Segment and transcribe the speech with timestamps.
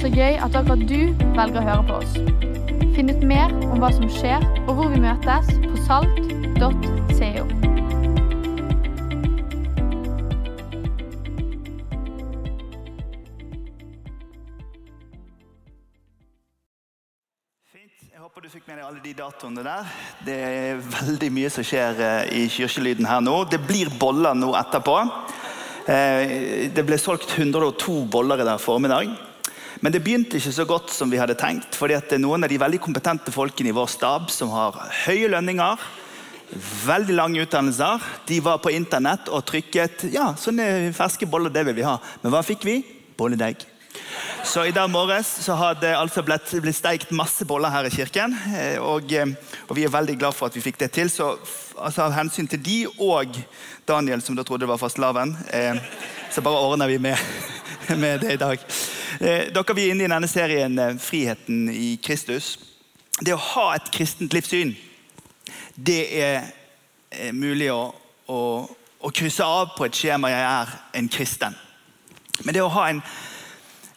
[0.00, 1.00] Så gøy at akkurat du
[1.36, 2.14] velger å høre på oss.
[2.96, 7.44] Finn ut mer om hva som skjer, og hvor vi møtes på salt.co.
[17.70, 17.92] Fint.
[18.10, 19.90] Jeg håper du fikk med deg alle de datoene der.
[20.26, 23.36] Det er veldig mye som skjer eh, i kirkelyden her nå.
[23.52, 24.96] Det blir boller nå etterpå.
[25.90, 29.12] Eh, Det ble solgt 102 boller i dag formiddag.
[29.80, 31.74] Men det begynte ikke så godt som vi hadde tenkt.
[31.74, 34.76] fordi det noen av de veldig kompetente folkene i vår stab som har
[35.06, 35.78] høye lønninger,
[36.84, 41.78] veldig lange utdannelser, de var på internett og trykket ja, sånne ferske boller, det vil
[41.78, 41.98] vi ha.
[42.22, 42.80] Men hva fikk vi?
[43.16, 43.64] Bolledeig.
[44.44, 47.92] Så i dag morges så har det altså blitt, blitt steikt masse boller her i
[47.94, 48.36] kirken.
[48.56, 49.26] eh, Og, eh,
[49.68, 51.10] og vi er veldig glad for at vi fikk det til.
[51.10, 51.38] Så
[51.76, 53.36] altså, av hensyn til de og
[53.86, 55.76] Daniel, som da trodde det var fastelavn, eh,
[56.30, 57.16] så bare ordner vi med,
[57.96, 58.58] med det i dag.
[59.18, 62.58] Eh, dere vi er inne i denne serien eh, Friheten i Kristus.
[63.20, 64.76] Det å ha et kristent livssyn,
[65.74, 66.36] det er
[67.10, 67.90] eh, mulig å,
[68.30, 68.38] å,
[69.00, 71.58] å krysse av på et skjema 'jeg er en kristen'.
[72.44, 73.02] Men det å ha en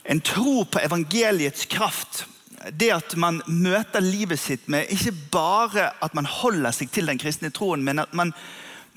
[0.03, 2.25] en tro på evangeliets kraft.
[2.71, 7.19] Det at man møter livet sitt med ikke bare at man holder seg til den
[7.19, 8.31] kristne troen, men at man,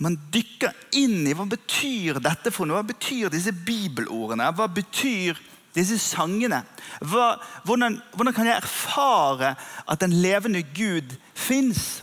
[0.03, 2.83] man dykker inn i hva betyr dette for noe.
[2.83, 4.53] Hva betyr disse bibelordene?
[4.55, 5.39] Hva betyr
[5.77, 6.63] disse sangene?
[7.05, 7.37] Hva,
[7.69, 9.55] hvordan, hvordan kan jeg erfare
[9.87, 12.03] at den levende Gud fins?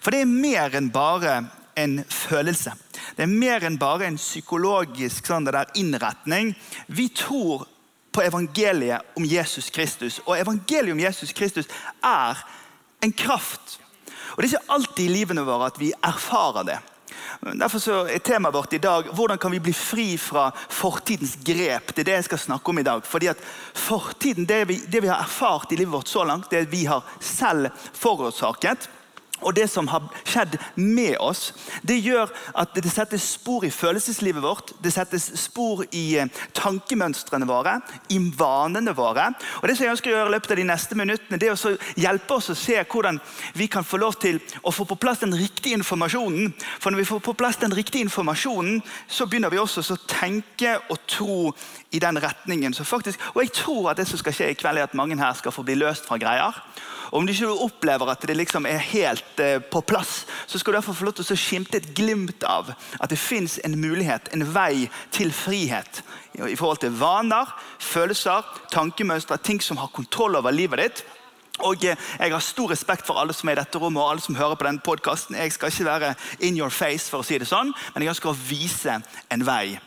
[0.00, 1.42] For det er mer enn bare
[1.80, 2.74] en følelse.
[3.16, 6.54] Det er mer enn bare en psykologisk sånn, innretning.
[6.86, 7.66] Vi tror
[8.14, 10.20] på evangeliet om Jesus Kristus.
[10.24, 11.70] Og evangeliet om Jesus Kristus
[12.02, 12.38] er
[13.02, 13.80] en kraft.
[14.34, 16.78] Og Det er ikke alltid i livene våre at vi erfarer det.
[17.52, 21.92] Derfor er temaet vårt i dag hvordan kan vi bli fri fra fortidens grep.
[21.92, 23.04] Det er det jeg skal snakke om i dag.
[23.04, 23.42] Fordi at
[23.74, 27.04] Fortiden, det vi, det vi har erfart i livet vårt så langt, det vi har
[27.20, 28.88] selv forårsaket.
[29.42, 31.48] Og det som har skjedd med oss,
[31.82, 34.70] det gjør at det settes spor i følelseslivet vårt.
[34.78, 37.80] Det settes spor i eh, tankemønstrene våre,
[38.14, 39.32] i vanene våre.
[39.60, 41.58] Og det som jeg ønsker å gjøre i løpet av de neste minuttene, det er
[41.58, 43.18] å hjelpe oss å se hvordan
[43.58, 46.54] vi kan få lov til å få på plass den riktige informasjonen.
[46.78, 48.80] For når vi får på plass den riktige informasjonen,
[49.10, 51.38] så begynner vi også å tenke og tro
[51.90, 52.74] i den retningen.
[52.74, 55.18] Så faktisk, og jeg tror at det som skal skje i kveld, er at mange
[55.18, 56.62] her skal få bli løst fra greier.
[57.14, 60.72] Og Om du ikke opplever at det liksom er helt eh, på plass, så skal
[60.72, 64.30] du derfor få lov til å skimte et glimt av at det fins en mulighet,
[64.32, 66.02] en vei til frihet.
[66.34, 71.04] I i forhold til vaner, følelser, tankemønstre, ting som har kontroll over livet ditt.
[71.62, 74.24] Og eh, Jeg har stor respekt for alle som er i dette rommet og alle
[74.24, 75.36] som hører på denne podkasten.
[75.38, 78.32] Jeg skal ikke være in your face, for å si det sånn, men jeg ønsker
[78.32, 78.98] å vise
[79.30, 79.78] en vei.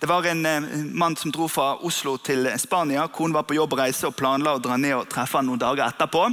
[0.00, 3.08] Det var en eh, mann som dro fra Oslo til Spania.
[3.08, 6.28] Konen var på jobbreise og planla å dra ned og treffe han noen dager etterpå.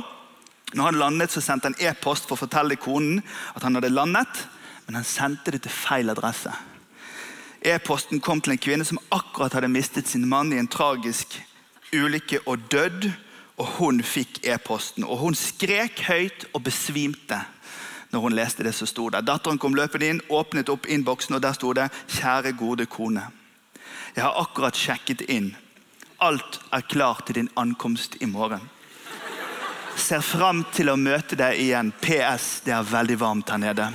[0.74, 3.22] Når han landet, så sendte han e-post for å fortelle konen
[3.56, 4.48] at han hadde landet,
[4.88, 6.52] men han sendte det til feil adresse.
[7.62, 11.40] E-posten kom til en kvinne som akkurat hadde mistet sin mann i en tragisk
[11.94, 13.10] ulykke og dødd.
[13.58, 17.40] Og hun fikk e-posten, og hun skrek høyt og besvimte
[18.12, 19.26] når hun leste det som sto der.
[19.26, 23.32] Datteren kom løpende inn, åpnet opp innboksen, og der sto det 'Kjære, gode kone'.
[24.16, 25.56] Jeg har akkurat sjekket inn.
[26.22, 28.70] Alt er klart til din ankomst i morgen.
[29.98, 31.90] Ser fram til å møte deg igjen.
[32.02, 32.62] PS.
[32.66, 33.90] Det er veldig varmt her nede.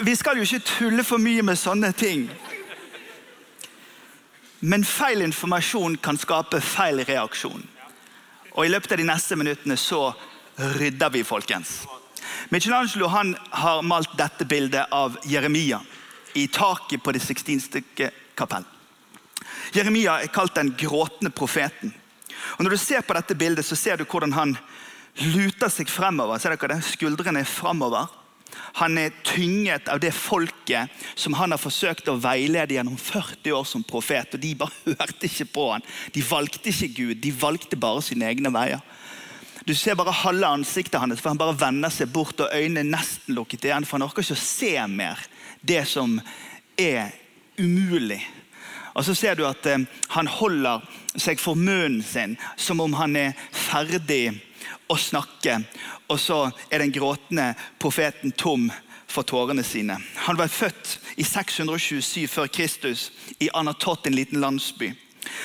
[0.00, 2.28] Vi skal jo ikke tulle for mye med sånne ting.
[4.60, 7.64] Men feil informasjon kan skape feil reaksjon.
[8.52, 10.10] Og I løpet av de neste minuttene så
[10.76, 11.80] rydder vi, folkens.
[12.52, 15.80] Michelangelo han har malt dette bildet av Jeremia
[16.36, 17.60] i taket på det 16.
[18.36, 18.66] kapell.
[19.72, 21.94] Jeremia er kalt den gråtende profeten.
[22.58, 24.56] Og Når du ser på dette bildet, så ser du hvordan han
[25.34, 26.38] luter seg fremover.
[26.38, 26.86] Ser dere det?
[26.86, 28.08] Skuldrene er fremover.
[28.80, 33.66] Han er tynget av det folket som han har forsøkt å veilede gjennom 40 år
[33.68, 34.34] som profet.
[34.34, 35.86] og De bare hørte ikke på han.
[36.14, 38.82] De valgte ikke Gud, de valgte bare sine egne veier.
[39.68, 42.92] Du ser bare halve ansiktet hans, for han bare vender seg bort, og øynene er
[42.96, 43.84] nesten lukket igjen.
[43.86, 45.20] For han orker ikke å se mer
[45.60, 46.16] det som
[46.80, 47.12] er
[47.60, 48.22] umulig.
[48.94, 50.84] Og så ser du at eh, han holder
[51.16, 54.36] seg for munnen sin som om han er ferdig
[54.90, 55.60] å snakke.
[56.10, 56.40] Og så
[56.70, 58.70] er den gråtende profeten tom
[59.10, 59.98] for tårene sine.
[60.26, 63.10] Han var født i 627 før Kristus
[63.42, 64.92] i Anatot, en liten landsby.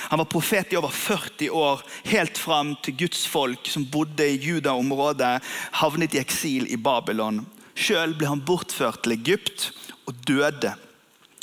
[0.08, 4.38] Han var profet i over 40 år, helt fram til Guds folk som bodde i
[4.40, 5.34] Juda-området,
[5.82, 7.42] havnet i eksil i Babylon.
[7.76, 9.70] Sjøl ble han bortført til Egypt
[10.08, 10.72] og døde.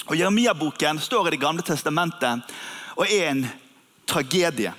[0.06, 2.54] Og Jeremia-boken står i Det gamle testamentet
[2.96, 3.46] og er en
[4.06, 4.74] tragedie.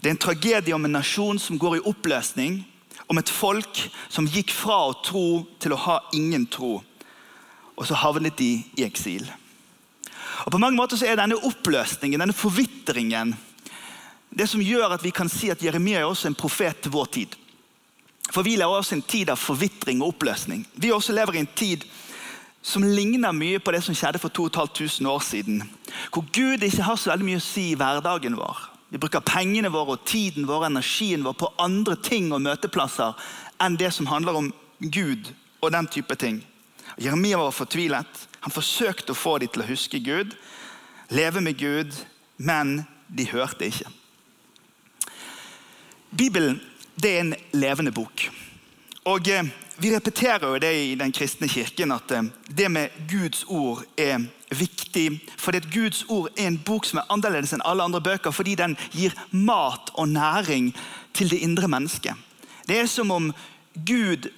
[0.00, 2.62] Det er en tragedie om en nasjon som går i oppløsning,
[3.06, 6.78] om et folk som gikk fra å tro til å ha ingen tro.
[7.76, 9.24] Og så havnet de i eksil.
[10.44, 13.34] Og På mange måter så er denne oppløsningen, denne forvitringen,
[14.30, 17.08] det som gjør at vi kan si at Jeremia er også en profet til vår
[17.12, 17.34] tid.
[18.30, 20.62] For vi lever også en tid av forvitring og oppløsning.
[20.78, 21.84] Vi også lever i en tid
[22.62, 25.62] som ligner mye på det som skjedde for 2500 år siden.
[26.12, 28.66] Hvor Gud ikke har så veldig mye å si i hverdagen vår.
[28.90, 33.14] Vi bruker pengene våre, og tiden vår energien vår på andre ting og møteplasser
[33.62, 35.30] enn det som handler om Gud
[35.60, 36.40] og den type ting.
[37.00, 38.26] Jeremia var fortvilet.
[38.40, 40.34] Han forsøkte å få dem til å huske Gud,
[41.12, 41.94] leve med Gud,
[42.36, 43.88] men de hørte ikke.
[46.10, 46.58] Bibelen
[47.00, 48.26] det er en levende bok.
[49.08, 49.46] Og eh,
[49.80, 54.26] Vi repeterer jo det i den kristne kirken at eh, det med Guds ord er
[54.52, 55.20] viktig.
[55.40, 58.58] Fordi at Guds ord er en bok som er annerledes enn alle andre bøker fordi
[58.60, 60.74] den gir mat og næring
[61.16, 62.12] til det indre mennesket.
[62.68, 63.32] Det er som om
[63.88, 64.28] Gud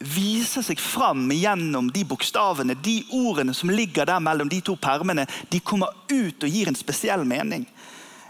[0.00, 5.28] viser seg fram gjennom de bokstavene, de ordene som ligger der mellom de to permene.
[5.52, 7.68] De kommer ut og gir en spesiell mening.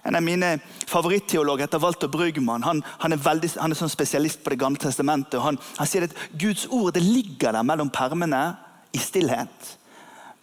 [0.02, 0.54] En av mine
[0.88, 2.64] favoritteologer heter Walter Brugman.
[2.64, 5.40] Han, han, er, veldig, han er sånn spesialist på Det gamle testamentet.
[5.40, 8.42] han, han sier at Guds ord ligger der mellom permene
[8.92, 9.76] i stillhet.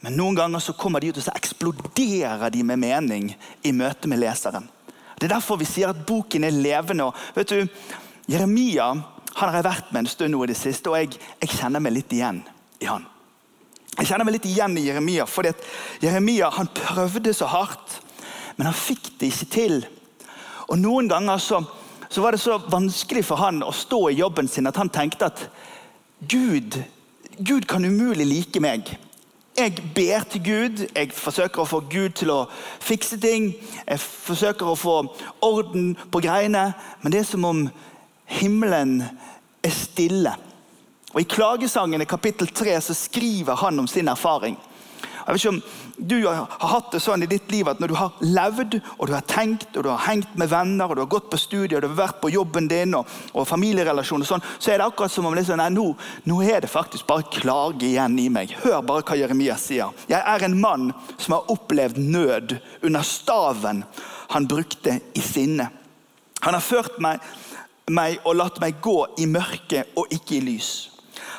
[0.06, 3.32] Men noen ganger så kommer de ut og så eksploderer de med mening
[3.66, 4.70] i møte med leseren.
[5.18, 7.10] Det er derfor vi sier at boken er levende.
[7.10, 7.68] og vet du,
[8.30, 8.92] Jeremia
[9.38, 11.82] han har jeg vært med en stund nå i det siste, og jeg, jeg kjenner
[11.84, 12.40] meg litt igjen
[12.82, 13.04] i han.
[13.98, 15.66] Jeg kjenner meg litt igjen i Jeremia, fordi at
[16.02, 18.00] Jeremia han prøvde så hardt,
[18.58, 19.80] men han fikk det ikke til.
[20.68, 21.62] Og Noen ganger så,
[22.10, 25.30] så var det så vanskelig for han å stå i jobben sin at han tenkte
[25.30, 25.44] at
[26.28, 26.80] Gud,
[27.38, 28.98] Gud kan umulig like meg.
[29.58, 32.44] Jeg ber til Gud, jeg forsøker å få Gud til å
[32.84, 33.52] fikse ting.
[33.88, 34.98] Jeg forsøker å få
[35.46, 36.72] orden på greiene,
[37.02, 37.64] men det er som om
[38.38, 39.00] himmelen
[39.66, 40.36] er stille.
[41.14, 44.58] Og I klagesangen i kapittel 3 så skriver han om sin erfaring.
[45.28, 47.96] Jeg vet ikke om du har hatt det sånn i ditt liv at når du
[48.00, 51.10] har levd, og du har tenkt, og du har hengt med venner, og du har
[51.12, 54.72] gått på studier, og du har vært på jobben din og, og familierelasjoner, sånn, så
[54.72, 55.84] er det akkurat som om liksom, nei, nå,
[56.32, 58.54] nå, er det faktisk bare klage igjen i meg.
[58.62, 59.92] Hør bare hva Jeremia sier.
[60.08, 62.56] Jeg er en mann som har opplevd nød
[62.88, 63.84] under staven
[64.32, 65.68] han brukte i sinne.
[66.46, 67.20] Han har ført meg,
[67.92, 70.72] meg og latt meg gå i mørke og ikke i lys.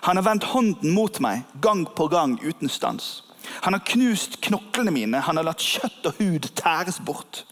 [0.05, 3.23] Han har vendt hånden mot meg gang på gang uten stans.
[3.65, 7.45] Han har knust knoklene mine, han har latt kjøtt og hud tæres bort.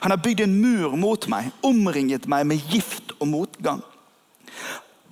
[0.00, 3.82] Han har bygd en mur mot meg, omringet meg med gift og motgang.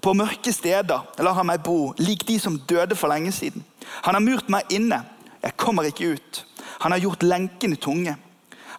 [0.02, 3.62] På mørke steder lar han meg bo, lik de som døde for lenge siden.
[4.06, 5.02] Han har murt meg inne,
[5.42, 6.44] jeg kommer ikke ut.
[6.82, 8.16] Han har gjort lenkene tunge.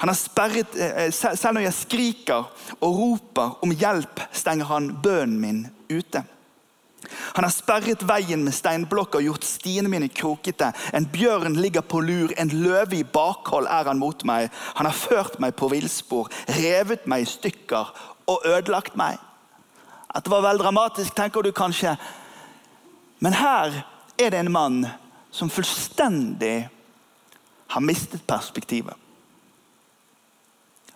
[0.03, 2.43] Han har sperret, eh, Selv når jeg skriker
[2.81, 6.23] og roper om hjelp, stenger han bønnen min ute.
[7.35, 10.71] Han har sperret veien med steinblokker og gjort stiene mine krokete.
[10.93, 14.49] En bjørn ligger på lur, en løve i bakhold er han mot meg.
[14.79, 17.93] Han har ført meg på villspor, revet meg i stykker
[18.31, 19.19] og ødelagt meg.
[20.13, 21.95] At det var vel dramatisk, tenker du kanskje.
[23.19, 23.81] Men her
[24.19, 24.83] er det en mann
[25.33, 26.69] som fullstendig
[27.73, 28.93] har mistet perspektivet.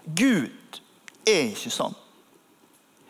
[0.06, 0.82] Gud
[1.28, 1.96] er ikke sånn.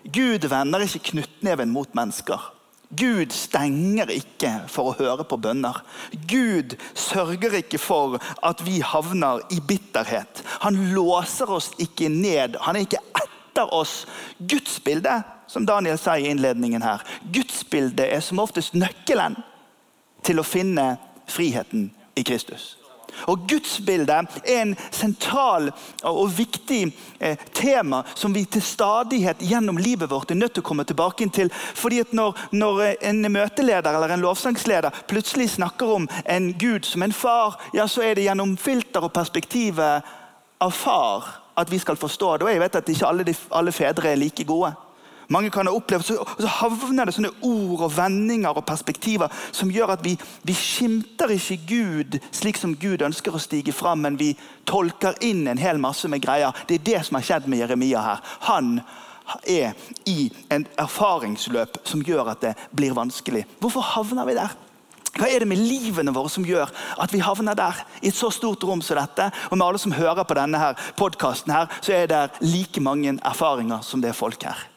[0.08, 2.54] Gud vender ikke knyttneven mot mennesker.
[2.90, 5.82] Gud stenger ikke for å høre på bønner.
[6.30, 8.16] Gud sørger ikke for
[8.46, 10.44] at vi havner i bitterhet.
[10.64, 12.56] Han låser oss ikke ned.
[12.64, 14.06] Han er ikke etter oss.
[14.40, 17.04] Gudsbildet, som Daniel sa i innledningen her,
[17.34, 19.36] Gudsbildet er som oftest nøkkelen
[20.24, 20.94] til å finne
[21.28, 22.78] friheten i Kristus.
[23.32, 24.10] Og Gudsbildet
[24.44, 25.72] er en sentral
[26.08, 26.82] og viktig
[27.20, 31.26] eh, tema som vi til stadighet gjennom livet vårt er nødt til å komme tilbake
[31.26, 31.52] inn til.
[31.54, 37.04] Fordi at når, når en møteleder eller en lovsangsleder plutselig snakker om en Gud som
[37.04, 40.16] en far, ja, så er det gjennom filter og perspektivet
[40.58, 42.46] av far at vi skal forstå det.
[42.46, 44.74] Og jeg vet at ikke alle, alle fedre er like gode.
[45.28, 49.72] Mange kan ha opplevd, og så havner det sånne ord og vendinger og perspektiver som
[49.74, 50.14] gjør at vi,
[50.48, 54.32] vi skimter ikke Gud slik som Gud ønsker å stige fram, men vi
[54.68, 56.56] tolker inn en hel masse med greier.
[56.68, 58.24] Det er det som har skjedd med Jeremia her.
[58.48, 58.78] Han
[59.44, 59.76] er
[60.08, 63.44] i en erfaringsløp som gjør at det blir vanskelig.
[63.60, 64.56] Hvorfor havner vi der?
[65.18, 66.70] Hva er det med livene våre som gjør
[67.02, 67.84] at vi havner der?
[68.00, 71.52] I et så stort rom som dette, og med alle som hører på denne podkasten,
[71.52, 74.68] er det like mange erfaringer som det er folk her.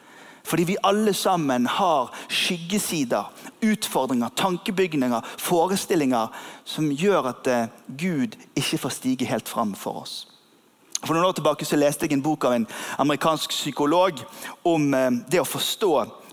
[0.51, 3.25] Fordi vi alle sammen har skyggesider,
[3.61, 6.33] utfordringer, tankebygninger, forestillinger
[6.67, 10.17] som gjør at eh, Gud ikke får stige helt fram for oss.
[11.05, 12.67] For noen år tilbake så leste jeg en bok av en
[12.99, 14.19] amerikansk psykolog
[14.67, 15.93] om eh, det å forstå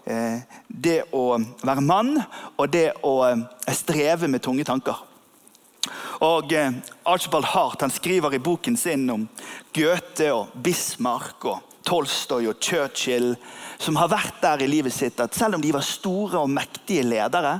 [0.09, 1.27] eh, det å
[1.61, 3.19] være mann og det å
[3.69, 5.05] streve med tunge tanker.
[6.25, 6.49] Og
[7.05, 9.27] Archibald Hart han skriver i boken sin om
[9.77, 13.35] Goethe og Bismarck og Tolstoy og Churchill,
[13.77, 17.05] som har vært der i livet sitt at selv om de var store og mektige
[17.05, 17.59] ledere,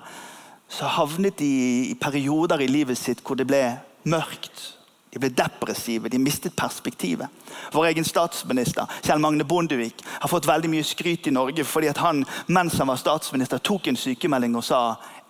[0.68, 1.52] så havnet de
[1.92, 3.64] i perioder i livet sitt hvor det ble
[4.08, 4.78] mørkt
[5.18, 7.32] de ble depressive, de mistet perspektivet.
[7.74, 12.02] Vår egen statsminister Kjell Magne Bondevik har fått veldig mye skryt i Norge fordi at
[12.04, 14.82] han mens han var statsminister, tok en sykemelding og sa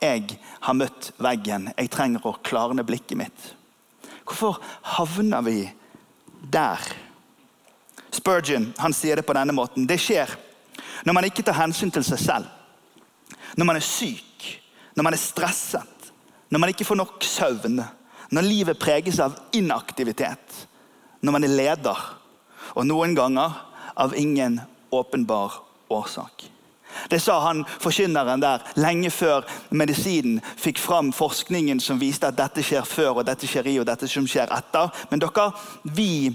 [0.02, 3.48] jeg har møtt veggen, jeg trenger å klarne blikket mitt.
[4.28, 4.60] Hvorfor
[4.98, 5.62] havner vi
[6.52, 6.84] der?
[8.14, 9.88] Spurgeon han sier det på denne måten.
[9.88, 10.36] Det skjer
[11.06, 12.50] når man ikke tar hensyn til seg selv.
[13.58, 14.48] Når man er syk,
[14.96, 16.12] når man er stresset,
[16.50, 17.82] når man ikke får nok søvn
[18.32, 20.68] når livet preges av inaktivitet,
[21.22, 22.04] når man er leder,
[22.76, 23.56] og noen ganger
[23.98, 24.60] av ingen
[24.92, 26.50] åpenbar årsak.
[27.10, 32.64] Det sa han forkynneren der lenge før medisinen fikk fram forskningen som viste at dette
[32.66, 34.90] skjer før og dette skjer i og dette som skjer etter.
[35.12, 35.52] Men dere,
[35.84, 36.32] vi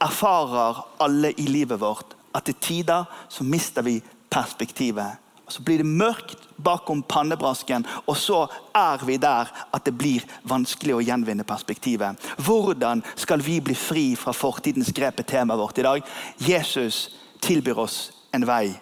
[0.00, 3.98] erfarer alle i livet vårt at til tider så mister vi
[4.30, 5.18] perspektivet
[5.48, 10.24] og Så blir det mørkt bakom pannebrasken, og så er vi der at det blir
[10.44, 12.20] vanskelig å gjenvinne perspektivet.
[12.36, 16.02] Hvordan skal vi bli fri fra fortidens grep, temaet vårt i dag.
[16.36, 17.08] Jesus
[17.40, 18.74] tilbyr oss en vei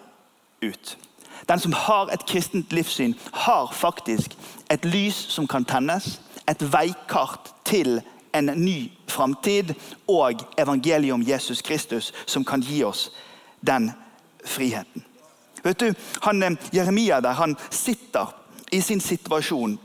[0.61, 0.97] ut.
[1.47, 4.35] Den som har et kristent livssyn, har faktisk
[4.69, 6.19] et lys som kan tennes.
[6.47, 8.01] Et veikart til
[8.35, 9.71] en ny framtid
[10.07, 13.07] og evangeliet om Jesus Kristus, som kan gi oss
[13.59, 13.91] den
[14.45, 15.03] friheten.
[15.63, 18.27] Vet du, han, eh, Jeremia der, han sitter
[18.71, 19.77] i sin situasjon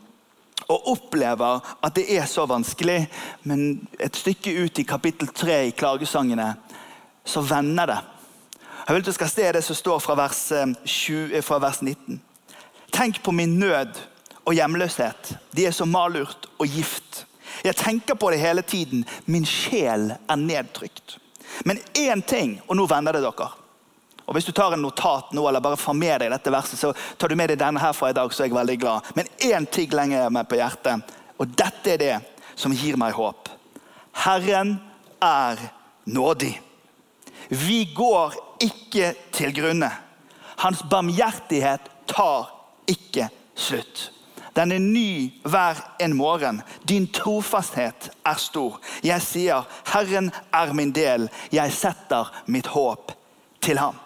[0.69, 3.07] og opplever at det er så vanskelig.
[3.43, 6.55] Men et stykke ut i kapittel 3 i klagesangene
[7.25, 7.99] så vender det.
[8.87, 10.41] Jeg vil at du skal se det som står fra vers,
[10.85, 12.21] 20, eh, fra vers 19.
[12.93, 13.99] Tenk på min nød
[14.45, 15.37] og hjemløshet.
[15.57, 17.27] De er som malurt og gift.
[17.65, 19.05] Jeg tenker på det hele tiden.
[19.27, 21.19] Min sjel er nedtrykt.
[21.65, 23.62] Men én ting, og nå vender det dere.
[24.33, 26.95] Og Hvis du tar en notat nå, eller bare får med deg dette verset, så
[27.21, 29.09] tar du med deg denne her fra i dag, så er jeg veldig glad.
[29.13, 32.15] Men én ting lenger meg på hjertet, og dette er det
[32.57, 33.51] som gir meg håp.
[34.25, 34.79] Herren
[35.21, 35.61] er
[36.09, 36.55] nådig.
[37.53, 39.91] Vi går ikke til grunne.
[40.65, 42.49] Hans barmhjertighet tar
[42.89, 44.07] ikke slutt.
[44.57, 46.63] Den er ny hver en morgen.
[46.89, 48.81] Din trofasthet er stor.
[49.05, 51.29] Jeg sier, 'Herren er min del.
[51.53, 53.13] Jeg setter mitt håp
[53.61, 54.01] til ham'.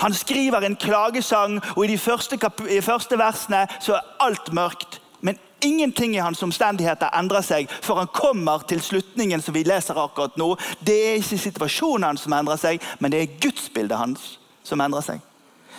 [0.00, 2.38] Han skriver en klagesang, og i de første,
[2.70, 5.00] i første versene så er alt mørkt.
[5.20, 9.98] Men ingenting i hans omstendigheter endrer seg før han kommer til slutningen som vi leser
[9.98, 10.52] akkurat nå.
[10.80, 15.04] Det er ikke situasjonen hans som endrer seg, men det er gudsbildet hans som endrer
[15.04, 15.24] seg.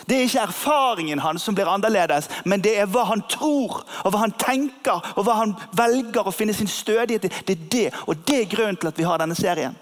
[0.08, 4.12] Det er ikke erfaringen hans som blir annerledes, men det er hva han tror, og
[4.12, 7.32] hva han tenker, og hva han velger å finne sin stødighet i.
[7.46, 9.76] Det er det, og det er grunnen til at vi har denne serien.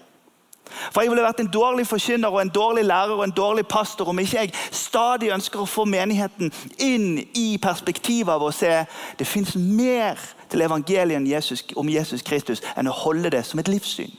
[0.91, 4.09] For Jeg ville vært en dårlig forkynner og en dårlig lærer og en dårlig pastor
[4.09, 8.85] om ikke jeg stadig ønsker å få menigheten inn i perspektivet av å se
[9.19, 14.13] det fins mer til evangeliet om Jesus Kristus enn å holde det som et livssyn.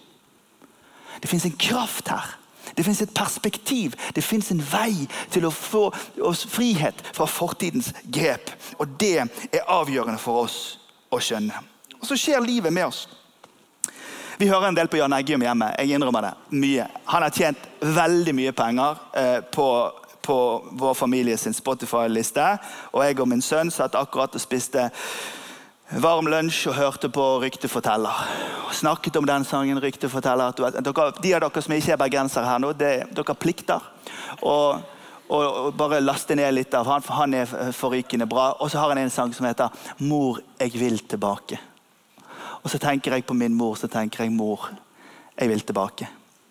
[1.21, 2.37] Det fins en kraft her.
[2.76, 5.88] Det fins et perspektiv, det fins en vei til å få
[6.23, 8.52] oss frihet fra fortidens grep.
[8.78, 10.59] Og det er avgjørende for oss
[11.11, 11.57] å skjønne.
[12.00, 13.09] Og Så skjer livet med oss.
[14.40, 15.66] Vi hører en del på Jan Eggum hjemme.
[15.76, 16.87] jeg innrømmer det, mye.
[17.12, 19.66] Han har tjent veldig mye penger eh, på,
[20.25, 20.37] på
[20.80, 22.47] vår familie sin Spotify-liste.
[22.94, 24.87] Og jeg og min sønn satt akkurat og spiste
[26.00, 28.25] varm lunsj og hørte på Rykteforteller.
[28.64, 29.82] Og snakket om den sangen.
[29.85, 30.56] Rykteforteller.
[30.56, 33.92] Dere, de av dere som ikke er bergensere her nå, det, dere plikter.
[34.40, 34.80] Og,
[35.28, 38.54] og, bare laste ned litt av han, for han er forrykende bra.
[38.56, 39.68] Og så har han en sang som heter
[40.00, 41.66] 'Mor, jeg vil tilbake'.
[42.62, 44.70] Og så tenker jeg på min mor, så tenker jeg mor,
[45.36, 46.08] jeg vil tilbake.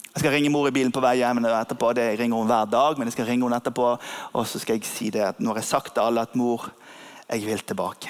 [0.10, 1.46] Jeg skal ringe mor i bilen på vei hjem.
[1.46, 3.98] etterpå, det ringer hun hver dag, men jeg skal ringe hun etterpå.
[4.34, 6.72] Og så skal jeg si det at nå har jeg sagt til alle at mor,
[7.30, 8.10] jeg vil tilbake.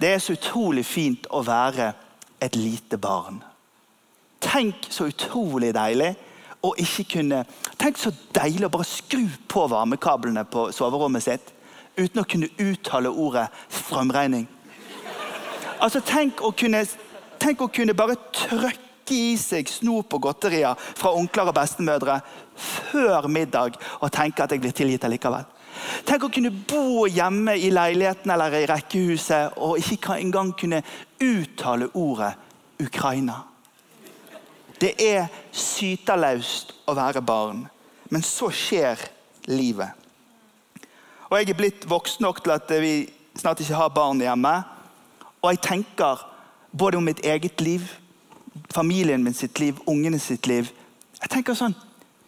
[0.00, 1.92] Det er så utrolig fint å være
[2.40, 3.42] et lite barn.
[4.40, 6.14] Tenk så utrolig deilig
[6.64, 7.44] å ikke kunne
[7.80, 11.52] Tenk så deilig å bare skru på varmekablene på soverommet sitt
[11.96, 14.46] uten å kunne uttale ordet strømregning.
[15.80, 16.84] Altså, tenk å kunne,
[17.40, 22.20] tenk å kunne bare trøkke i seg snop og godterier fra onkler og bestemødre
[22.60, 25.48] før middag og tenke at jeg blir tilgitt allikevel.
[26.06, 30.82] Tenk å kunne bo hjemme i leiligheten eller i rekkehuset og ikke engang kunne
[31.24, 32.34] uttale ordet
[32.80, 33.40] Ukraina.
[34.80, 37.64] Det er syterlaust å være barn.
[38.10, 39.00] Men så skjer
[39.50, 39.92] livet.
[41.30, 42.94] Og jeg er blitt voksen nok til at vi
[43.38, 44.54] snart ikke har barn hjemme.
[45.42, 46.26] Og jeg tenker
[46.78, 47.80] både om mitt eget liv,
[48.70, 50.70] familien min sitt liv, ungene sitt liv.
[51.20, 51.76] Jeg tenker sånn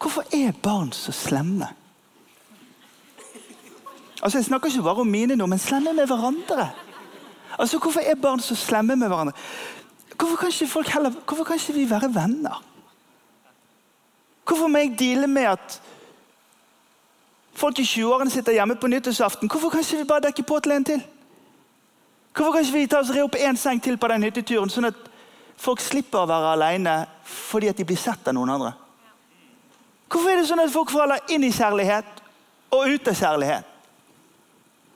[0.03, 1.69] Hvorfor er barn så slemme?
[4.19, 6.69] Altså Jeg snakker ikke bare om mine nå, men slemme med hverandre.
[7.59, 9.35] Altså Hvorfor er barn så slemme med hverandre?
[10.17, 12.63] Hvorfor kan ikke, folk heller, hvorfor kan ikke vi være venner?
[14.47, 15.81] Hvorfor må jeg deale med at
[17.53, 19.49] folk i 20-årene sitter hjemme på nyttårsaften?
[19.49, 21.03] Hvorfor kan ikke vi bare dekke på til en til?
[22.33, 24.89] Hvorfor kan ikke vi ta oss re opp én seng til på den hytteturen, sånn
[24.89, 24.97] at
[25.59, 26.95] folk slipper å være alene
[27.29, 28.73] fordi at de blir sett av noen andre?
[30.09, 32.23] Hvorfor er det sånn at folk faller inn i kjærlighet
[32.73, 33.69] og ut av kjærlighet?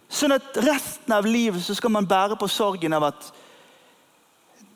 [0.07, 3.31] Sånn at resten av livet så skal man bære på sorgen av at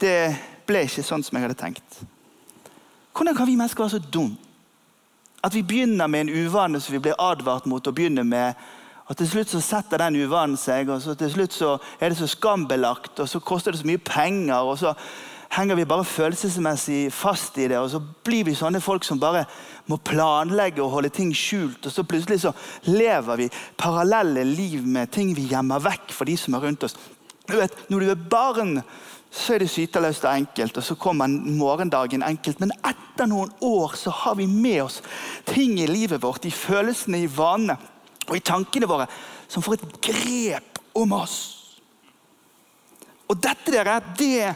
[0.02, 0.34] det
[0.68, 2.02] ble ikke sånn som jeg hadde tenkt.
[3.14, 4.38] Hvordan kan vi mennesker være så dumme?
[5.42, 8.54] At vi begynner med en uvane som vi blir advart mot å begynne med.
[9.12, 12.18] Og Til slutt så setter den uvanen seg, og så til slutt så er det
[12.22, 14.56] så skambelagt, og så koster det så mye penger.
[14.56, 14.94] og så
[15.52, 17.78] henger vi bare følelsesmessig fast i det.
[17.78, 19.44] Og så blir vi sånne folk som bare
[19.92, 21.84] må planlegge og holde ting skjult.
[21.86, 22.56] Og så plutselig så
[22.88, 26.96] lever vi parallelle liv med ting vi gjemmer vekk for de som er rundt oss.
[27.50, 28.82] Du vet, Når du er barn,
[29.32, 32.60] så er det syteløst og enkelt, og så kommer morgendagen enkelt.
[32.60, 35.02] Men etter noen år så har vi med oss
[35.46, 37.76] ting i livet vårt, i følelsene, i vanene
[38.28, 39.08] og i tankene våre,
[39.48, 41.40] som får et grep om oss.
[43.32, 44.54] Og dette dere, det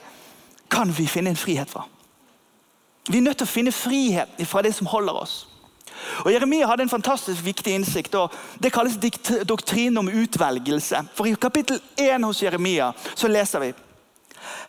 [0.71, 1.85] kan vi finne en frihet fra.
[3.07, 5.35] Vi er nødt til å finne frihet fra det som holder oss.
[6.25, 8.15] Og Jeremia hadde en fantastisk viktig innsikt.
[8.15, 8.97] og Det kalles
[9.47, 11.05] doktrinen om utvelgelse.
[11.15, 13.73] For I kapittel 1 hos Jeremia så leser vi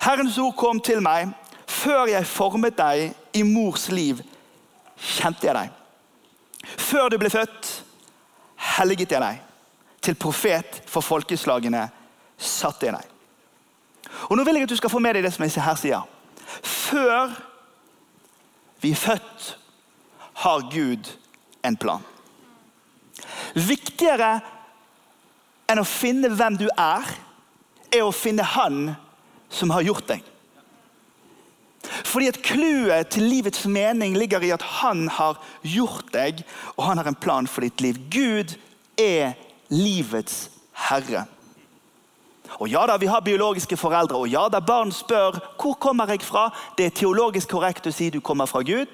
[0.01, 1.33] Herrens ord kom til meg.
[1.67, 4.21] Før jeg formet deg i mors liv,
[4.97, 5.73] kjente jeg deg.
[6.79, 7.76] Før du ble født,
[8.79, 9.43] helliget jeg deg.
[10.03, 11.87] Til profet for folkeslagene
[12.37, 13.13] satte jeg deg.
[14.31, 16.05] Og Nå vil jeg at du skal få med deg det som jeg her sier.
[16.63, 17.33] Før
[18.83, 19.57] vi er født,
[20.37, 21.09] har Gud
[21.65, 22.05] en plan.
[23.57, 24.37] Viktigere
[25.67, 27.09] enn å finne hvem du er,
[27.91, 28.93] er å finne Han
[29.51, 30.25] som har gjort deg.
[32.05, 36.43] Fordi at Clouet til livets mening ligger i at han har gjort deg,
[36.77, 38.01] og han har en plan for ditt liv.
[38.13, 38.57] Gud
[38.99, 39.35] er
[39.73, 40.47] livets
[40.89, 41.27] herre.
[42.61, 46.23] Og ja da, Vi har biologiske foreldre, og ja da, barn spør hvor kommer jeg
[46.23, 46.49] fra.
[46.79, 48.89] Det er teologisk korrekt å si du kommer fra Gud.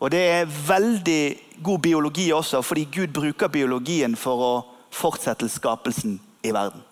[0.00, 4.54] Og det er veldig god biologi også, fordi Gud bruker biologien for å
[4.94, 6.82] fortsette skapelsen i verden.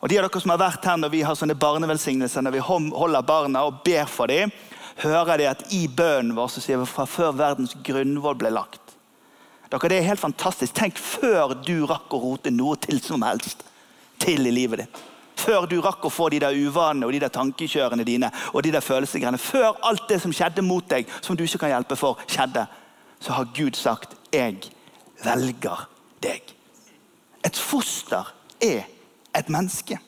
[0.00, 2.62] Og De av dere som har vært her når vi har sånne barnevelsignelser, når vi
[2.62, 4.52] holder barna og ber for dem,
[5.02, 8.94] hører de at i bønnen vår så sier vi fra før verdens grunnvoll ble lagt.
[9.68, 10.74] Dere, Det er helt fantastisk.
[10.74, 13.64] Tenk før du rakk å rote noe til som helst
[14.18, 15.00] til i livet ditt.
[15.38, 18.30] Før du rakk å få de der uvanene og de der tankekjørene dine.
[18.54, 19.38] og de der følelsesgreiene.
[19.38, 22.66] Før alt det som skjedde mot deg, som du ikke kan hjelpe for, skjedde,
[23.20, 24.70] så har Gud sagt 'Jeg
[25.24, 25.88] velger
[26.22, 26.54] deg'.
[27.44, 28.84] Et foster er
[29.38, 29.98] et menneske.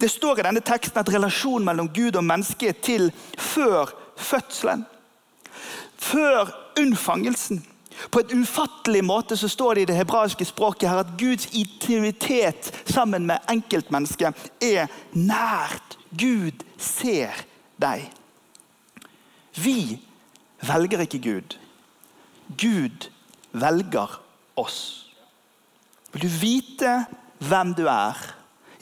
[0.00, 3.06] Det står i denne teksten at relasjonen mellom Gud og mennesket er til
[3.38, 4.84] før fødselen.
[5.96, 7.62] Før unnfangelsen.
[8.10, 12.72] På et ufattelig måte så står det i det hebraiske språket her at Guds intimitet
[12.90, 15.96] sammen med enkeltmennesket er nært.
[16.10, 17.30] Gud ser
[17.80, 18.10] deg.
[19.54, 20.00] Vi
[20.66, 21.56] velger ikke Gud.
[22.58, 23.08] Gud
[23.52, 24.20] velger
[24.56, 24.80] oss.
[26.12, 27.04] Vil du vite
[27.48, 28.18] hvem du er,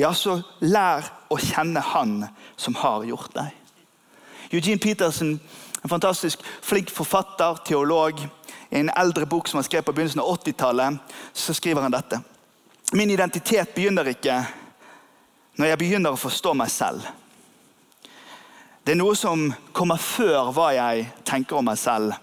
[0.01, 2.23] ja, så lær å kjenne Han
[2.57, 3.51] som har gjort deg.
[4.53, 5.37] Eugene Peterson,
[5.83, 8.21] en fantastisk flink forfatter, teolog,
[8.73, 10.99] i en eldre bok som han skrev på begynnelsen av 80-tallet,
[11.33, 12.21] så skriver han dette.
[12.93, 14.39] Min identitet begynner ikke
[15.57, 17.05] når jeg begynner å forstå meg selv.
[18.83, 19.47] Det er noe som
[19.77, 22.17] kommer før hva jeg tenker om meg selv.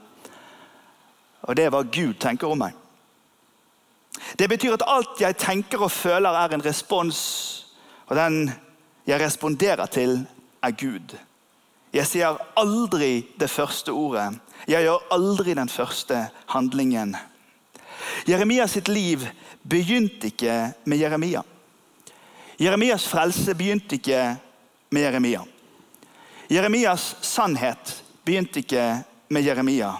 [1.48, 2.76] Og det er hva Gud tenker om meg.
[4.40, 7.20] Det betyr at alt jeg tenker og føler, er en respons,
[8.08, 8.52] og den
[9.08, 10.26] jeg responderer til,
[10.64, 11.16] er Gud.
[11.94, 14.36] Jeg sier aldri det første ordet.
[14.70, 17.16] Jeg gjør aldri den første handlingen.
[18.28, 19.24] Jeremias sitt liv
[19.64, 21.42] begynte ikke med Jeremia.
[22.60, 24.36] Jeremias frelse begynte ikke
[24.92, 25.42] med Jeremia.
[26.50, 27.96] Jeremias sannhet
[28.26, 28.86] begynte ikke
[29.30, 29.94] med Jeremia.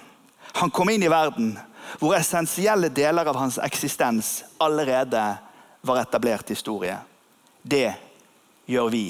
[0.60, 1.54] Han kom inn i verden
[1.98, 5.24] hvor essensielle deler av hans eksistens allerede
[5.82, 6.98] var etablert historie.
[7.64, 7.94] Det
[8.70, 9.04] gjør vi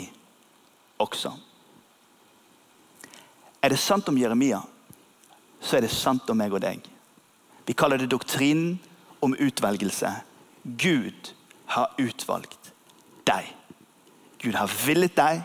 [0.97, 1.33] også.
[3.59, 4.61] Er det sant om Jeremia,
[5.59, 6.85] så er det sant om meg og deg.
[7.67, 8.77] Vi kaller det doktrinen
[9.19, 10.13] om utvelgelse.
[10.63, 11.33] Gud
[11.75, 12.71] har utvalgt
[13.27, 13.51] deg.
[14.39, 15.43] Gud har villet deg,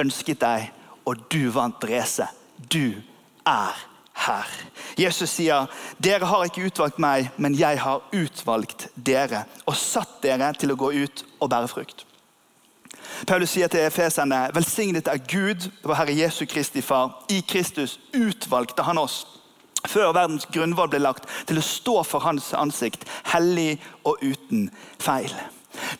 [0.00, 0.70] ønsket deg,
[1.04, 2.32] og du vant racet.
[2.56, 2.96] Du
[3.44, 3.84] er
[4.26, 4.46] her.
[4.98, 5.66] Jesus sier,
[5.98, 10.76] 'Dere har ikke utvalgt meg, men jeg har utvalgt dere' 'og satt dere til å
[10.76, 12.06] gå ut og bære frukt'.
[13.26, 18.82] Paulus sier til efeserne, 'Velsignet er Gud, vår Herre Jesu Kristi Far.' I Kristus utvalgte
[18.82, 19.26] han oss
[19.88, 24.70] før verdens grunnvoll ble lagt, til å stå for hans ansikt, hellig og uten
[25.02, 25.32] feil.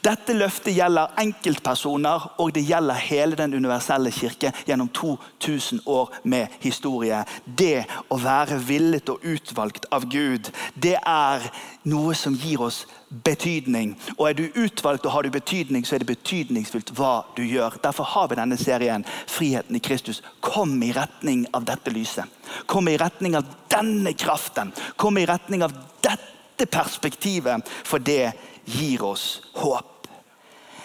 [0.04, 6.52] Dette løftet gjelder enkeltpersoner og det gjelder hele den universelle kirke gjennom 2000 år med
[6.60, 7.22] historie.
[7.44, 11.46] Det å være villet og utvalgt av Gud, det er
[11.88, 12.84] noe som gir oss
[13.24, 13.96] betydning.
[14.18, 17.76] Og Er du utvalgt og har du betydning, så er det betydningsfullt hva du gjør.
[17.82, 20.22] Derfor har vi denne serien 'Friheten i Kristus'.
[20.40, 22.24] Kom i retning av dette lyset.
[22.66, 24.72] Kom i retning av denne kraften.
[24.96, 27.68] Kom i retning av dette perspektivet.
[27.84, 28.32] For det
[28.64, 30.08] gir oss håp.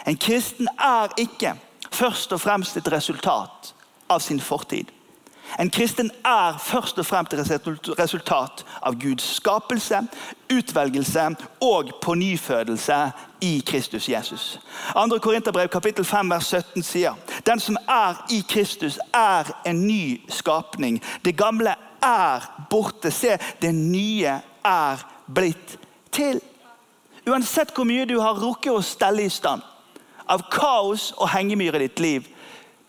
[0.07, 1.55] En kristen er ikke
[1.91, 3.73] først og fremst et resultat
[4.09, 4.93] av sin fortid.
[5.59, 7.67] En kristen er først og fremst et
[7.99, 10.01] resultat av Guds skapelse,
[10.51, 11.23] utvelgelse
[11.63, 12.97] og pånyfødelse
[13.41, 14.59] i Kristus Jesus.
[14.93, 15.19] 2.
[15.23, 17.15] Korinterbrev kapittel 5 vers 17 sier
[17.47, 21.01] den som er i Kristus, er en ny skapning.
[21.25, 23.11] Det gamle er borte.
[23.11, 25.79] Se, det nye er blitt
[26.11, 26.41] til.
[27.27, 29.65] Uansett hvor mye du har rukket å stelle i stand
[30.27, 32.27] av kaos og hengemyr i ditt liv,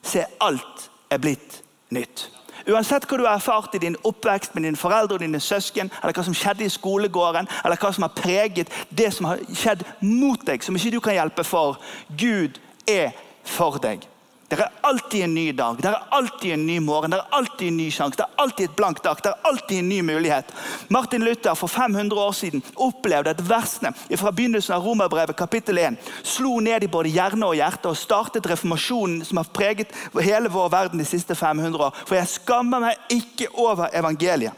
[0.02, 1.60] se alt er blitt
[1.94, 2.28] nytt.
[2.68, 6.14] Uansett hva du har erfart i din oppvekst med dine foreldre og dine søsken, eller
[6.14, 10.42] hva som skjedde i skolegården, eller hva som har preget det som har skjedd mot
[10.46, 11.78] deg, som ikke du kan hjelpe for,
[12.18, 13.14] Gud er
[13.46, 14.04] for deg.
[14.48, 17.68] Det er alltid en ny dag, det er alltid en ny morgen, det er alltid
[17.68, 18.16] en ny sjanse.
[18.16, 20.54] Det er alltid et blankt ark, det er alltid en ny mulighet.
[20.88, 25.98] Martin Luther for 500 år siden opplevde at versene fra begynnelsen av Romerbrevet kapittel 1
[26.24, 30.72] slo ned i både hjerne og hjerte og startet reformasjonen som har preget hele vår
[30.72, 32.00] verden de siste 500 år.
[32.08, 34.56] For jeg skammer meg ikke over evangeliet.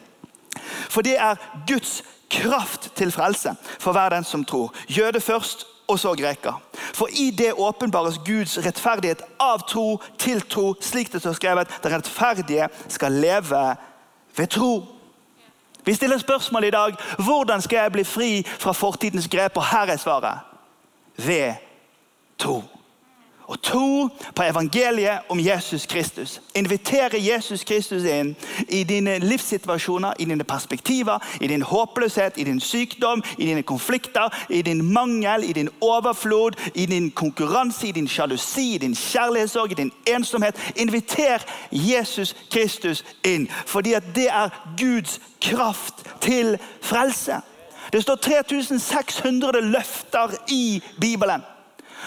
[0.87, 1.99] For det er Guds
[2.31, 4.71] kraft til frelse for hver den som tror.
[4.87, 6.61] Jøde først og så greker.
[6.95, 11.77] For i det åpenbares Guds rettferdighet av tro til tro, slik det står skrevet.
[11.83, 13.63] Den rettferdige skal leve
[14.37, 14.73] ved tro.
[15.85, 16.97] Vi stiller spørsmål i dag.
[17.19, 19.57] Hvordan skal jeg bli fri fra fortidens grep?
[19.57, 20.47] Og her er svaret.
[21.17, 21.55] Ved
[22.39, 22.63] tro
[23.51, 26.41] og tro på evangeliet om Jesus Kristus.
[26.55, 28.37] Invitere Jesus Kristus inn
[28.69, 34.31] i dine livssituasjoner, i dine perspektiver, i din håpløshet, i din sykdom, i dine konflikter,
[34.49, 39.73] i din mangel, i din overflod, i din konkurranse, i din sjalusi, i din kjærlighetssorg,
[39.73, 40.73] i din ensomhet.
[40.77, 47.43] Inviter Jesus Kristus inn, fordi at det er Guds kraft til frelse.
[47.93, 51.43] Det står 3600 løfter i Bibelen.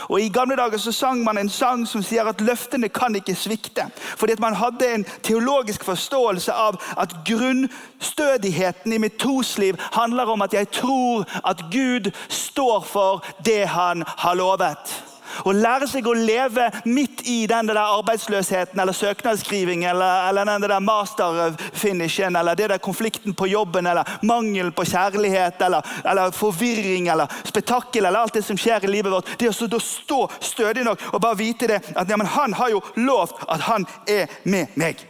[0.09, 3.35] Og I gamle dager så sang man en sang som sier at løftene kan ikke
[3.35, 3.87] svikte.
[4.17, 10.41] Fordi at Man hadde en teologisk forståelse av at grunnstødigheten i mitt trosliv handler om
[10.41, 15.12] at jeg tror at Gud står for det han har lovet.
[15.45, 20.65] Å lære seg å leve midt i den der arbeidsløsheten eller søknadsskriving eller, eller den
[20.65, 27.09] der masterfinishen eller det der konflikten på jobben eller mangel på kjærlighet eller, eller forvirring
[27.13, 29.33] eller spetakkel eller alt det som skjer i livet vårt.
[29.39, 33.43] Det å stå stødig nok og bare vite det at ja, han har jo lovt
[33.47, 35.01] at han er med meg.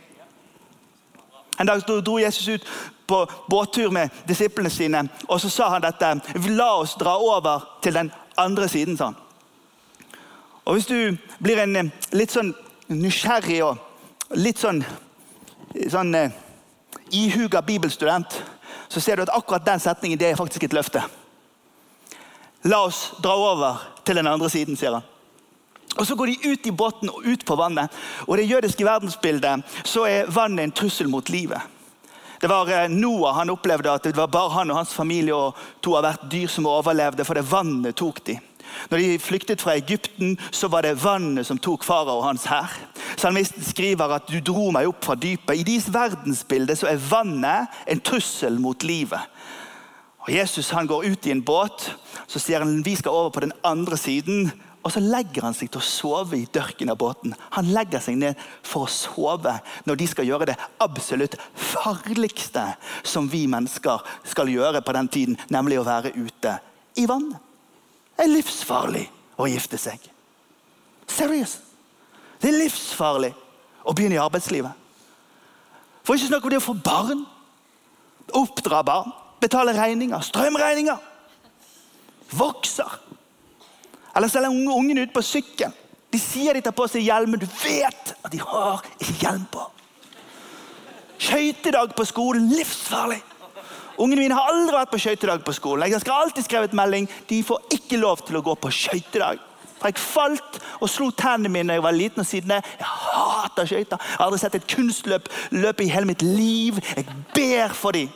[1.59, 2.67] En dag dro Jesus ut
[3.07, 6.15] på båttur med disiplene sine, og så sa han dette.
[6.49, 8.09] La oss dra over til den
[8.39, 9.22] andre siden, sa han.
[10.65, 12.53] Og Hvis du blir en eh, litt sånn
[12.87, 14.79] nysgjerrig og litt sånn,
[15.91, 16.31] sånn uh,
[17.11, 18.37] ihuga bibelstudent,
[18.89, 21.03] så ser du at akkurat den setningen det er faktisk et løfte.
[22.69, 25.09] La oss dra over til den andre siden, sier han.
[25.97, 27.91] Og Så går de ut i båten og ut på vannet.
[28.27, 31.61] Og det jødiske verdensbildet så er vannet en trussel mot livet.
[32.41, 35.59] Det var eh, Noah han opplevde at det var bare han og hans familie og
[35.81, 38.39] to av hvert dyr som overlevde, for det vannet tok de.
[38.89, 42.71] Når de flyktet fra Egypten, så var det vannet som tok farao og hans hær.
[43.17, 45.59] Salmisten skriver at 'du dro meg opp fra dypet'.
[45.59, 49.21] I deres verdensbilde så er vannet en trussel mot livet.
[50.23, 51.91] Og Jesus han går ut i en båt,
[52.27, 54.51] så sier han vi skal over på den andre siden.
[54.83, 57.35] Og så legger han seg til å sove i dørken av båten.
[57.55, 59.55] Han legger seg ned for å sove
[59.87, 62.65] når de skal gjøre det absolutt farligste
[63.07, 66.57] som vi mennesker skal gjøre på den tiden, nemlig å være ute
[66.99, 67.52] i vannet.
[68.17, 69.03] Det er livsfarlig
[69.39, 70.01] å gifte seg.
[71.09, 71.71] Seriøst.
[72.41, 73.31] Det er livsfarlig
[73.83, 74.71] å begynne i arbeidslivet.
[76.03, 77.23] For ikke snakke om det å få barn.
[78.35, 79.13] Oppdra barn.
[79.43, 80.23] Betale regninger.
[80.23, 80.99] Strømregninger.
[82.33, 82.99] Vokser.
[84.15, 85.73] Eller selge ungene ut på sykkel.
[86.13, 89.45] De sier de tar på seg hjelm, men du vet at de har ikke hjelm
[89.49, 89.63] på.
[91.23, 93.21] Skøytedag på skolen livsfarlig.
[94.03, 95.87] Ungene mine har aldri vært på skøytedag på skolen.
[95.87, 97.07] Jeg har alltid skrevet melding.
[97.29, 99.39] De får ikke lov til å gå på skøytedag.
[99.77, 102.23] For jeg falt og slo tennene mine da jeg var liten.
[102.23, 103.97] og siden Jeg hater skøyter.
[103.99, 106.79] Jeg har aldri sett et kunstløp løpe i hele mitt liv.
[106.95, 108.11] Jeg ber for dem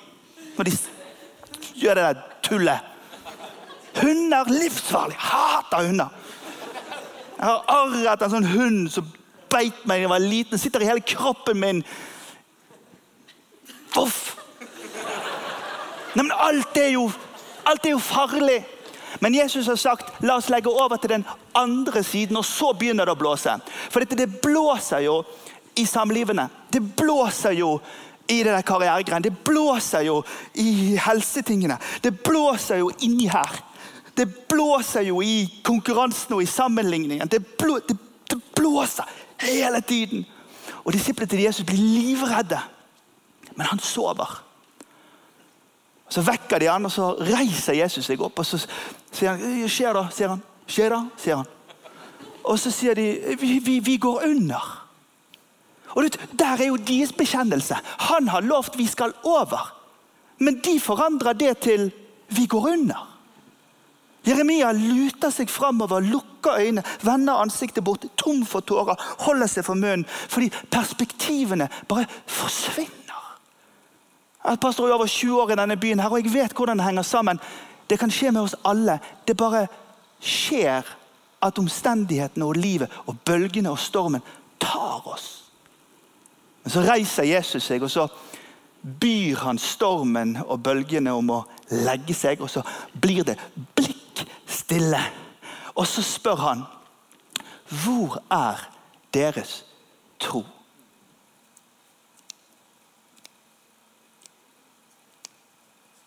[0.57, 0.77] når de
[1.77, 2.79] gjør det der tullet.
[4.01, 5.15] Hunder livsfarlig.
[5.19, 6.09] Hater hunder.
[7.37, 9.11] Jeg har arr etter en sånn hund som
[9.51, 10.59] beit meg da jeg var liten.
[10.59, 11.83] Sitter i hele kroppen min.
[13.93, 14.36] Voff!
[16.17, 17.05] Nei, men alt er, jo,
[17.69, 18.63] alt er jo farlig.
[19.21, 21.25] Men Jesus har sagt la oss legge over til den
[21.57, 23.53] andre siden, og så begynner det å blåse.
[23.93, 25.19] For dette, det blåser jo
[25.77, 26.47] i samlivene.
[26.73, 27.75] Det blåser jo
[28.27, 29.29] i det der karrieregreiene.
[29.29, 30.17] Det blåser jo
[30.57, 31.77] i helsetingene.
[32.01, 33.61] Det blåser jo inni her.
[34.17, 37.29] Det blåser jo i konkurransen og i sammenligningen.
[37.29, 39.05] Det, blå, det, det blåser
[39.45, 40.25] hele tiden.
[40.81, 42.59] Og disiplene til Jesus blir livredde.
[43.53, 44.46] Men han sover.
[46.09, 48.39] Så vekker de han, og så reiser Jesus seg opp.
[48.39, 48.61] og Så
[49.11, 50.43] sier han 'Skjer det?' sier han.
[50.67, 51.45] 'Skjer det?' sier han.
[52.43, 54.83] Og så sier de vi, vi, vi går under'.
[55.95, 56.03] Og
[56.39, 57.75] Der er jo deres bekjennelse.
[57.99, 59.73] Han har lovt vi skal over.
[60.37, 61.91] Men de forandrer det til
[62.29, 63.07] 'vi går under'.
[64.27, 69.79] Jeremia luter seg framover, lukker øynene, vender ansiktet bort, tom for tårer, holder seg for
[69.79, 70.05] munnen.
[70.05, 72.96] Fordi perspektivene bare forsvinner.
[74.47, 76.85] Jeg pastor i over 20 år i denne byen, her, og jeg vet hvordan det
[76.85, 77.39] henger sammen.
[77.89, 78.99] Det kan skje med oss alle.
[79.27, 79.65] Det bare
[80.23, 80.87] skjer
[81.43, 84.23] at omstendighetene og livet og bølgene og stormen
[84.59, 85.27] tar oss.
[86.63, 88.07] Men så reiser Jesus seg, og så
[88.81, 91.43] byr han stormen og bølgene om å
[91.83, 92.41] legge seg.
[92.43, 93.37] Og så blir det
[93.75, 95.01] blikk stille.
[95.75, 96.65] Og så spør han,
[97.83, 98.63] hvor er
[99.13, 99.61] deres
[100.19, 100.45] tro?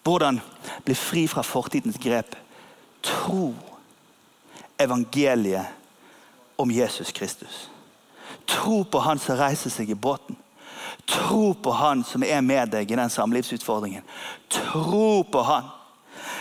[0.03, 0.41] Hvordan
[0.85, 2.37] bli fri fra fortidens grep.
[3.01, 3.55] Tro
[4.81, 5.67] evangeliet
[6.57, 7.71] om Jesus Kristus.
[8.45, 10.37] Tro på Han som reiser seg i båten.
[11.09, 14.03] Tro på Han som er med deg i den samlivsutfordringen.
[14.49, 15.69] Tro på Han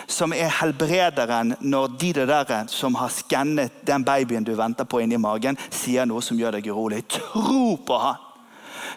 [0.09, 5.19] som er helbrederen når de der som har skannet den babyen du venter på inni
[5.21, 7.03] magen, sier noe som gjør deg urolig.
[7.07, 8.28] Tro på Han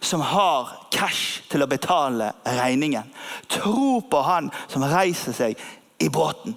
[0.00, 3.08] som har cash til å betale regningen.
[3.50, 5.58] Tro på han som reiser seg
[6.02, 6.56] i båten.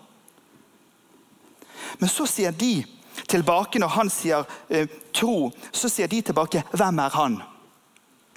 [1.98, 2.84] Men så sier de
[3.28, 7.38] tilbake, når han sier eh, tro, så sier de tilbake hvem er han?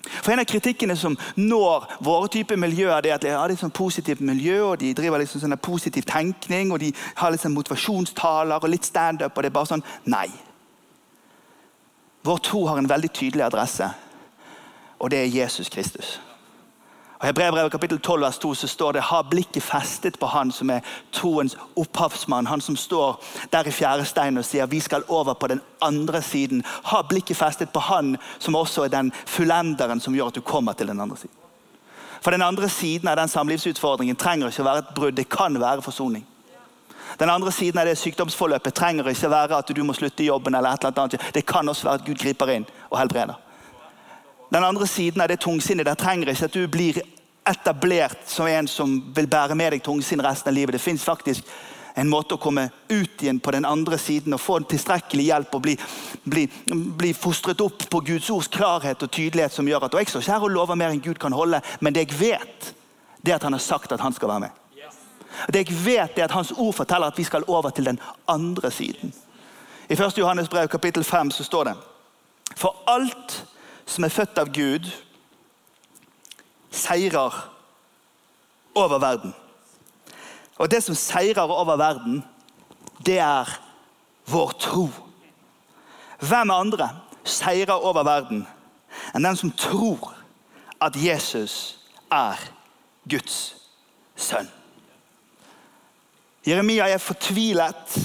[0.08, 3.74] For En av kritikkene som når våre typer miljøer, er at de har et sånn
[3.74, 8.72] positivt miljø, og de driver liksom sånn positiv tenkning, og de har sånn motivasjonstaler og
[8.72, 9.34] litt standup.
[9.34, 10.28] Og det er bare sånn Nei.
[12.24, 13.90] Vår tro har en veldig tydelig adresse
[14.98, 16.20] og det er Jesus Kristus.
[17.18, 20.52] Og I Hebrevet kapittel 12 vers 2 så står det ha blikket festet på han
[20.54, 22.46] som er troens opphavsmann.
[22.46, 23.18] Han som står
[23.52, 26.62] der i fjerde stein og sier vi skal over på den andre siden.
[26.84, 30.72] Ha blikket festet på han som også er den fullenderen som gjør at du kommer
[30.72, 31.34] til den andre siden.
[32.22, 35.16] For Den andre siden av den samlivsutfordringen trenger ikke å være et brudd.
[35.16, 36.26] Det kan være forsoning.
[37.18, 40.26] Den andre siden av det sykdomsforløpet trenger ikke å være at du må slutte i
[40.26, 40.54] jobben.
[40.54, 41.34] eller et eller annet.
[41.34, 43.47] Det kan også være at Gud griper inn og helbreder.
[44.48, 47.00] Den andre siden av det tungsinnet der trenger ikke at du blir
[47.48, 50.76] etablert som en som vil bære med deg tungsinn resten av livet.
[50.76, 51.44] Det fins faktisk
[51.98, 55.64] en måte å komme ut igjen på den andre siden og få tilstrekkelig hjelp og
[55.64, 55.74] bli,
[56.24, 60.12] bli, bli fostret opp på Guds ords klarhet og tydelighet som gjør at og Jeg
[60.12, 62.72] står ikke og lover mer enn Gud kan holde, men det jeg vet,
[63.20, 64.64] det er at han har sagt at han skal være med.
[65.52, 68.70] Det jeg vet, er at hans ord forteller at vi skal over til den andre
[68.70, 69.12] siden.
[69.88, 70.18] I 1.
[70.18, 71.74] Johannes brev kapittel 5 så står det
[72.56, 73.44] For alt
[73.88, 74.86] som er født av Gud,
[76.70, 77.34] seirer
[78.76, 79.32] over verden.
[80.58, 82.20] Og det som seirer over verden,
[83.06, 83.48] det er
[84.28, 84.88] vår tro.
[86.20, 86.90] Hvem andre
[87.24, 88.44] seirer over verden
[89.14, 90.10] enn den som tror
[90.82, 91.78] at Jesus
[92.12, 92.40] er
[93.08, 93.38] Guds
[94.18, 94.50] sønn?
[96.44, 97.96] Jeremia er fortvilet,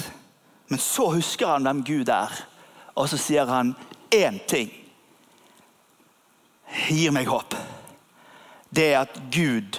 [0.68, 2.32] men så husker han hvem Gud er.
[2.94, 3.74] Og så sier han
[4.14, 4.83] én ting
[6.88, 7.54] gir meg håp,
[8.74, 9.78] det er at Gud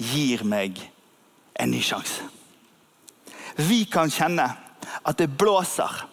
[0.00, 0.80] gir meg
[1.60, 2.24] en ny sjanse.
[3.60, 4.48] Vi kan kjenne
[5.04, 6.04] at det blåser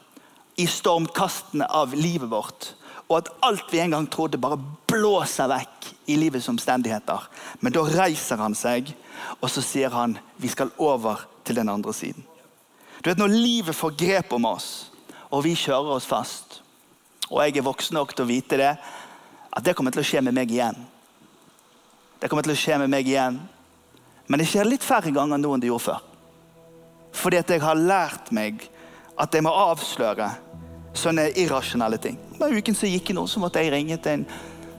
[0.62, 2.76] i stormkastene av livet vårt.
[3.12, 4.56] og at alt vi en gang trodde, bare
[4.88, 7.26] blåser vekk i livets omstendigheter.
[7.60, 8.94] Men da reiser han seg,
[9.42, 12.24] og så sier han vi skal over til den andre siden.
[13.04, 14.92] Du vet, Når livet får grep om oss,
[15.30, 16.62] og vi kjører oss fast,
[17.28, 18.72] og jeg er voksen nok til å vite det,
[19.52, 20.78] at det kommer til å skje med meg igjen.
[22.22, 23.40] Det kommer til å skje med meg igjen.
[24.32, 26.08] Men det skjer litt færre ganger nå enn det gjorde før.
[27.18, 28.64] Fordi at jeg har lært meg
[29.20, 30.30] at jeg må avsløre
[30.98, 32.18] sånne irrasjonelle ting.
[32.40, 34.26] Med uken som gikk nå, så måtte jeg ringe til en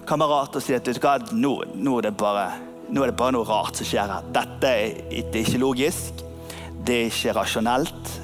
[0.09, 0.89] kamerat og si at
[1.33, 2.47] nå, nå, er bare,
[2.89, 4.29] nå, er det bare, noe rart som skjer her.
[4.35, 6.25] Dette er, det er ikke logisk.
[6.83, 8.15] Det er ikke rasjonelt.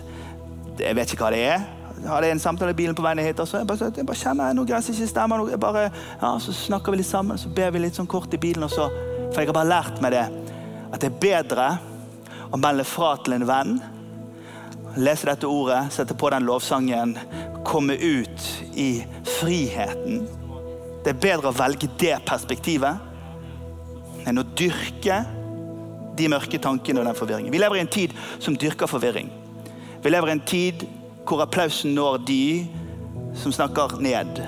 [0.80, 1.66] Jeg vet ikke hva det er.
[1.98, 3.40] Jeg hadde en samtale i bilen på veien hit.
[3.40, 5.44] og så jeg bare, jeg bare kjenner noe greier som ikke stemmer.
[5.50, 5.88] Jeg bare,
[6.22, 8.66] ja, så snakker vi litt sammen, så ber vi litt sånn kort i bilen.
[8.66, 8.88] Og så,
[9.32, 10.26] for jeg har bare lært meg det.
[10.92, 11.70] At det er bedre
[12.48, 13.78] å melde fra til en venn
[14.98, 17.18] lese dette ordet, sette på den lovsangen,
[17.64, 19.04] komme ut i
[19.38, 20.24] friheten.
[21.04, 25.20] Det er bedre å velge det perspektivet enn å dyrke
[26.18, 27.52] de mørke tankene og den forvirringen.
[27.54, 29.30] Vi lever i en tid som dyrker forvirring.
[30.02, 30.82] Vi lever i en tid
[31.28, 32.66] hvor applausen når de
[33.36, 34.40] som snakker ned.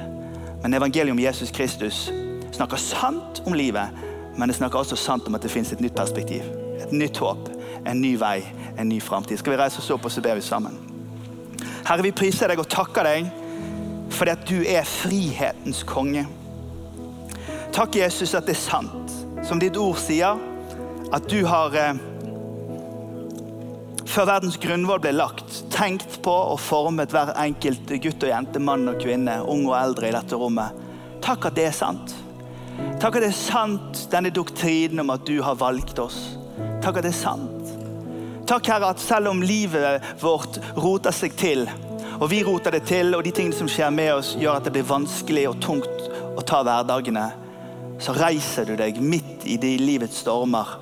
[0.63, 2.13] Men evangeliet om Jesus Kristus
[2.53, 3.89] snakker sant om livet,
[4.37, 6.45] men det snakker også sant om at det finnes et nytt perspektiv.
[6.81, 7.49] Et nytt håp,
[7.87, 8.41] en ny vei,
[8.79, 9.39] en ny framtid.
[9.39, 10.79] Skal vi reise oss opp og så ber vi sammen?
[11.87, 13.31] Herre, vi priser deg og takker deg
[14.11, 16.25] fordi at du er frihetens konge.
[17.73, 19.13] Takk, Jesus, at det er sant,
[19.47, 20.41] som ditt ord sier,
[21.15, 22.01] at du har eh,
[24.11, 28.89] før verdens grunnvoll ble lagt, tenkt på og formet hver enkelt gutt og jente, mann
[28.91, 30.75] og kvinne, ung og eldre i dette rommet.
[31.23, 32.15] Takk at det er sant.
[33.01, 36.19] Takk at det er sant, denne doktrinen om at du har valgt oss.
[36.83, 37.71] Takk at det er sant.
[38.51, 41.69] Takk, Herre, at selv om livet vårt roter seg til,
[42.19, 44.75] og vi roter det til, og de tingene som skjer med oss, gjør at det
[44.75, 47.29] blir vanskelig og tungt å ta hverdagene,
[48.03, 50.75] så reiser du deg midt i de livets stormer,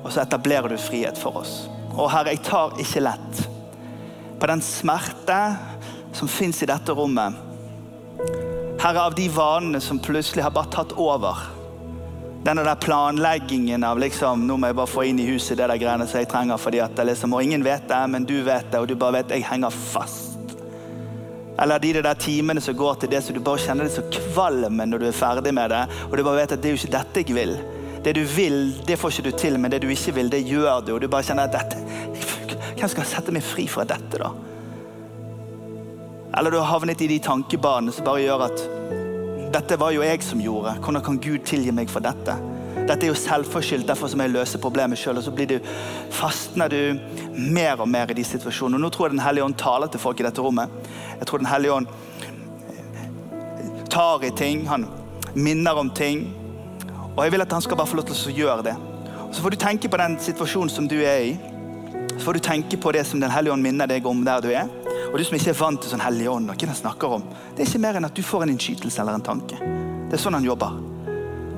[0.00, 1.64] og så etablerer du frihet for oss.
[1.94, 3.42] Og Herre, jeg tar ikke lett
[4.40, 5.40] på den smerte
[6.14, 7.36] som fins i dette rommet.
[8.82, 11.38] Herre, av de vanene som plutselig har bare tatt over
[12.44, 15.80] denne der planleggingen av liksom, nå må jeg bare få inn i huset det der
[15.80, 16.60] greiene som jeg trenger.
[16.60, 19.22] fordi at det liksom, Og ingen vet det, men du vet det, og du bare
[19.22, 20.34] vet jeg henger fast.
[21.58, 24.76] Eller de der timene som går til det så du bare kjenner deg så kvalm
[24.76, 25.86] når du er ferdig med det.
[26.10, 27.56] Og du bare vet at det er jo ikke dette jeg vil.
[28.04, 30.82] Det du vil, det får ikke du til, men det du ikke vil, det gjør
[30.84, 30.94] du.
[30.94, 31.80] Og du bare kjenner at dette
[32.74, 34.32] Hvem skal sette meg fri fra dette, da?
[36.36, 38.64] Eller du har havnet i de tankebanene som bare gjør at
[39.54, 40.74] dette var jo jeg som gjorde.
[40.82, 42.34] Hvordan kan Gud tilgi meg for dette?
[42.74, 45.20] Dette er jo selvforskyldt, derfor som jeg løser problemet sjøl.
[45.20, 45.56] Og så blir du,
[46.12, 46.98] fastner du
[47.38, 48.76] mer og mer i de situasjonene.
[48.76, 50.68] Og nå tror jeg Den hellige ånd taler til folk i dette rommet.
[51.20, 51.86] Jeg tror Den hellige ånd
[53.94, 54.66] tar i ting.
[54.68, 54.88] Han
[55.34, 56.43] minner om ting.
[57.14, 58.74] Og jeg vil at han skal bare få lov til å gjøre det.
[59.34, 61.34] Så får du tenke på den situasjonen som du er i.
[62.14, 64.50] Så får du tenke på det som Den hellige ånd minner deg om der du
[64.50, 64.70] er.
[65.12, 67.22] Og du som ikke er vant til sånn hellig ånd, og hva den snakker om,
[67.54, 69.58] det er ikke mer enn at du får en innskytelse eller en tanke.
[70.10, 70.74] Det er sånn han jobber.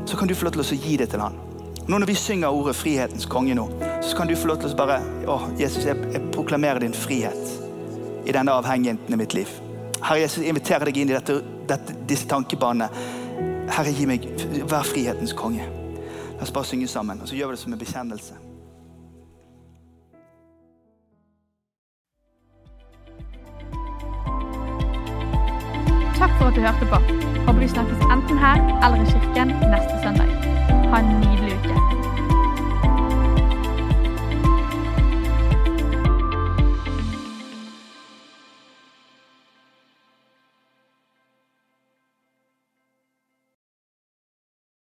[0.04, 1.38] Så kan du få lov til å gi det til han.
[1.86, 3.68] Nå Når vi synger ordet 'frihetens konge', nå,
[4.02, 8.26] så kan du få lov til å bare Å, Jesus, jeg, jeg proklamerer din frihet
[8.26, 9.48] i denne avhengigheten i mitt liv.
[10.02, 12.90] Herre Jesus, jeg inviterer deg inn i dette, dette, disse tankebanene.
[13.70, 14.26] Herre, gi meg,
[14.70, 15.66] vær frihetens konge.
[16.36, 18.34] La oss bare synge sammen, og så gjør vi det som en bekjennelse.
[26.16, 27.00] Takk for at du hørte på.
[27.46, 30.30] Håper vi snakkes enten her eller i kirken neste søndag.
[30.90, 31.85] Ha en nydelig uke.